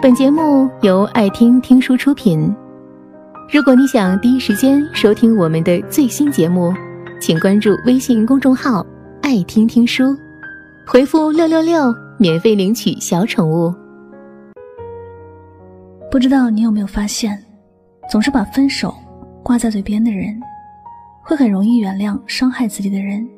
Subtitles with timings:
[0.00, 2.54] 本节目由爱听听书出品。
[3.52, 6.72] 如果你想第一时间收听我们的最新节目，
[7.20, 8.86] 请关注微信公众号
[9.22, 10.16] “爱听听书”，
[10.86, 13.74] 回复“六六六”免费领取小宠物。
[16.12, 17.36] 不知道你有没有发现，
[18.08, 18.94] 总是把分手
[19.42, 20.40] 挂在嘴边的人，
[21.24, 23.28] 会很容易原谅伤害自己的人，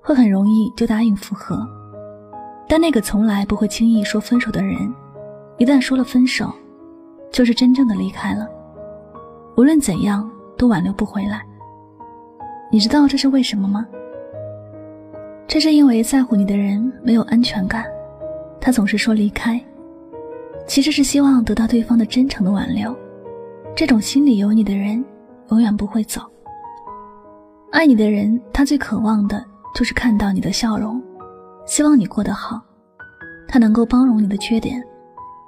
[0.00, 1.66] 会很容易就答应复合。
[2.68, 4.78] 但那个从来不会轻易说分手的人，
[5.58, 6.52] 一旦说了分手，
[7.32, 8.48] 就是真正的离开了。
[9.56, 11.44] 无论怎样都挽留不回来。
[12.70, 13.86] 你知道这是为什么吗？
[15.46, 17.84] 这是因为在乎你的人没有安全感，
[18.60, 19.60] 他总是说离开。
[20.66, 22.96] 其实是希望得到对方的真诚的挽留，
[23.76, 25.04] 这种心里有你的人，
[25.50, 26.22] 永远不会走。
[27.70, 29.44] 爱你的人，他最渴望的
[29.74, 31.00] 就是看到你的笑容，
[31.66, 32.60] 希望你过得好，
[33.46, 34.82] 他能够包容你的缺点，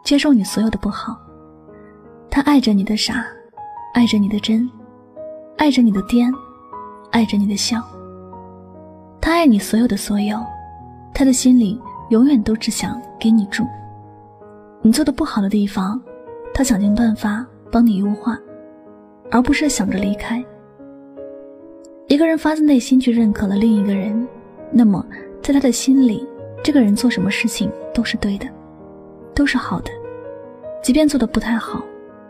[0.06, 1.20] 接受你所有的不好。
[2.30, 3.26] 他爱着你的傻，
[3.92, 4.70] 爱着你的真，
[5.56, 6.32] 爱着你的癫，
[7.10, 7.82] 爱着你的笑。
[9.20, 10.38] 他爱你所有的所有，
[11.12, 13.64] 他的心里永远都只想给你住。
[14.80, 16.00] 你做的不好的地方，
[16.54, 18.38] 他想尽办法帮你优化，
[19.32, 20.40] 而不是想着离开。
[22.06, 24.24] 一个人发自内心去认可了另一个人，
[24.70, 25.04] 那么
[25.42, 26.24] 在他的心里，
[26.62, 28.46] 这个人做什么事情都是对的，
[29.36, 29.90] 都是好的，
[30.82, 31.84] 即便做的不太好，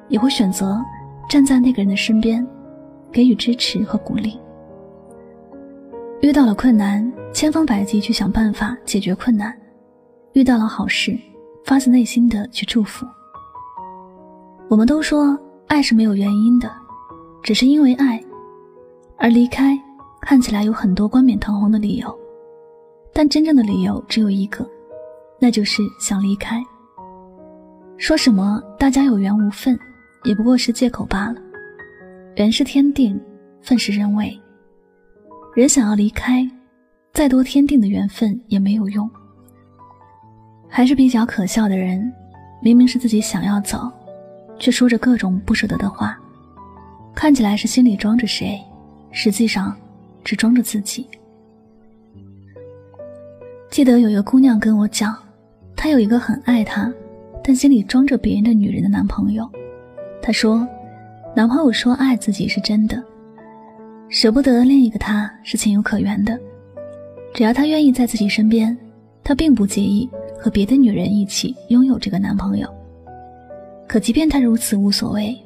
[0.08, 0.78] 也会选择
[1.28, 2.46] 站在那个人的身边，
[3.10, 4.38] 给予支持和鼓励。
[6.20, 9.52] 遇到了困难，千方百计去想办法解决困难；
[10.32, 11.16] 遇到了好事。
[11.64, 13.04] 发自内心的去祝福。
[14.68, 16.72] 我们都说爱是没有原因的，
[17.42, 18.22] 只是因为爱
[19.16, 19.76] 而离开，
[20.20, 22.16] 看起来有很多冠冕堂皇的理由，
[23.12, 24.64] 但真正的理由只有一个，
[25.40, 26.64] 那就是想离开。
[27.98, 29.78] 说什么大家有缘无分，
[30.24, 31.40] 也不过是借口罢了。
[32.36, 33.18] 缘是天定，
[33.62, 34.38] 份是人为。
[35.54, 36.48] 人想要离开，
[37.14, 39.08] 再多天定的缘分也没有用。
[40.68, 42.12] 还是比较可笑的人，
[42.60, 43.90] 明明是自己想要走，
[44.58, 46.18] 却说着各种不舍得的话，
[47.14, 48.60] 看起来是心里装着谁，
[49.10, 49.74] 实际上
[50.22, 51.08] 只装着自己。
[53.70, 55.16] 记得有一个姑娘跟我讲，
[55.74, 56.92] 她有一个很爱她，
[57.46, 59.48] 但心里装着别人的女人的男朋友。
[60.20, 60.66] 她说，
[61.32, 63.00] 男朋友说爱自己是真的，
[64.08, 66.36] 舍不得另一个他是情有可原的，
[67.32, 68.76] 只要他愿意在自己身边，
[69.22, 70.10] 他并不介意。
[70.38, 72.68] 和别的女人一起拥有这个男朋友，
[73.88, 75.36] 可即便她如此无所谓，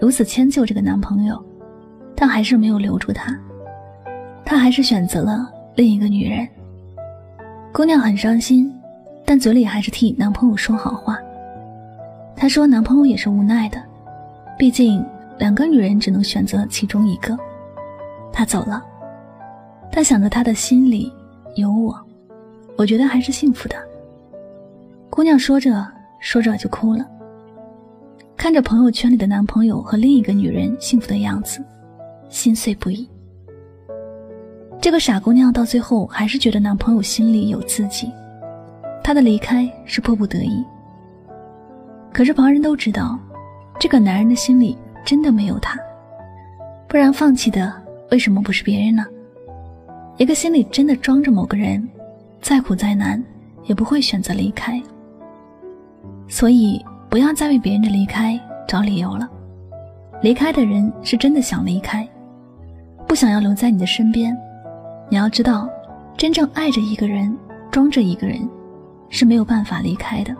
[0.00, 1.42] 如此迁就这个男朋友，
[2.16, 3.34] 但还是没有留住他。
[4.44, 6.46] 她还是选择了另一个女人。
[7.72, 8.70] 姑娘很伤心，
[9.24, 11.16] 但嘴里还是替男朋友说好话。
[12.36, 13.82] 她说男朋友也是无奈的，
[14.58, 15.04] 毕竟
[15.38, 17.36] 两个女人只能选择其中一个。
[18.32, 18.84] 他走了，
[19.92, 21.12] 他想着他的心里
[21.54, 21.96] 有我，
[22.76, 23.76] 我觉得还是幸福的。
[25.08, 25.86] 姑娘说着
[26.18, 27.06] 说着就哭了，
[28.36, 31.64] 看着朋友圈里的男朋友和另一个女人幸福的样子，
[32.28, 33.08] 心碎不已。
[34.80, 38.10] 这个傻姑娘到最后还是觉得男朋友心里有自己，
[39.02, 40.64] 她的离开是迫不得已。
[42.14, 43.18] 可是旁人都知道，
[43.80, 45.76] 这个男人的心里真的没有她，
[46.86, 47.74] 不然放弃的
[48.12, 49.04] 为什么不是别人呢？
[50.16, 51.86] 一个心里真的装着某个人，
[52.40, 53.20] 再苦再难
[53.64, 54.80] 也不会选择离开。
[56.28, 56.80] 所以，
[57.10, 59.28] 不要再为别人的离开找理由了。
[60.22, 62.08] 离开的人是真的想离开，
[63.08, 64.32] 不想要留在你的身边。
[65.08, 65.68] 你要知道，
[66.16, 67.36] 真正爱着一个人、
[67.72, 68.48] 装着一个人，
[69.08, 70.32] 是没有办法离开的，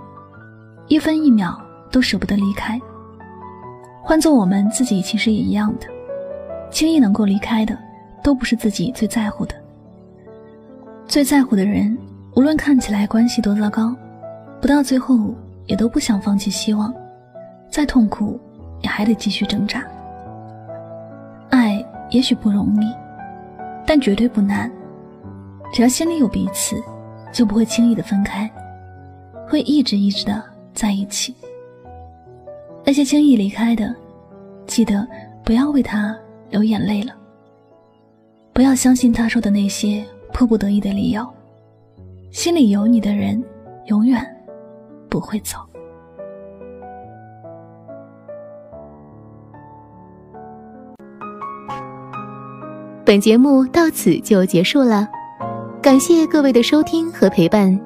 [0.87, 1.61] 一分一秒
[1.95, 2.81] 都舍不得离开。
[4.03, 5.87] 换做我们自己，其实也一样的。
[6.69, 7.79] 轻易能够离开的，
[8.21, 9.55] 都不是自己最在乎的。
[11.07, 11.97] 最在乎的人，
[12.35, 13.95] 无论看起来关系多糟糕，
[14.61, 15.33] 不到最后。
[15.67, 16.93] 也都不想放弃希望，
[17.71, 18.39] 再痛苦
[18.83, 19.83] 也还得继续挣扎。
[21.49, 22.95] 爱也许不容易，
[23.87, 24.71] 但绝对不难。
[25.73, 26.77] 只要心里有彼此，
[27.33, 28.47] 就不会轻易的分开，
[29.49, 31.35] 会一直一直的在一起。
[32.85, 33.95] 那些轻易离开的，
[34.67, 35.07] 记得
[35.45, 36.17] 不要为他
[36.51, 37.13] 流眼泪了。
[38.53, 41.27] 不要相信他说的那些迫不得已的理由。
[42.31, 43.43] 心里有你的人，
[43.87, 44.25] 永远。
[45.09, 45.59] 不会走。
[53.05, 55.09] 本节目到此就结束了，
[55.81, 57.81] 感谢各位的收听和陪伴。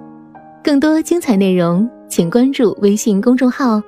[0.65, 3.83] 更多精彩内容，请关注微信公众号